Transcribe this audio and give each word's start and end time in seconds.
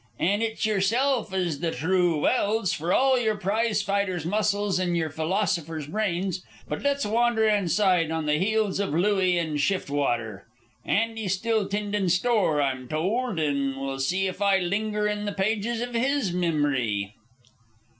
"An' 0.17 0.41
it's 0.41 0.65
yerself 0.65 1.31
is 1.31 1.59
the 1.59 1.71
thrue 1.71 2.17
Welse, 2.21 2.73
for 2.73 2.91
all 2.91 3.19
yer 3.19 3.35
prize 3.35 3.83
fighter's 3.83 4.25
muscles 4.25 4.79
an' 4.79 4.95
yer 4.95 5.11
philosopher's 5.11 5.85
brains. 5.85 6.43
But 6.67 6.81
let's 6.81 7.05
wander 7.05 7.47
inside 7.47 8.09
on 8.09 8.25
the 8.25 8.39
heels 8.39 8.79
of 8.79 8.95
Louis 8.95 9.37
an' 9.37 9.59
Swiftwater. 9.59 10.47
Andy's 10.83 11.35
still 11.35 11.67
tindin' 11.67 12.09
store, 12.09 12.63
I'm 12.63 12.87
told, 12.87 13.39
an' 13.39 13.79
we'll 13.79 13.99
see 13.99 14.25
if 14.25 14.41
I 14.41 14.57
still 14.57 14.69
linger 14.69 15.05
in 15.07 15.25
the 15.25 15.33
pages 15.33 15.81
iv 15.81 15.93
his 15.93 16.31
mimory." 16.33 17.13